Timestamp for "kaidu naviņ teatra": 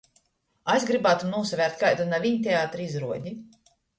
1.83-2.85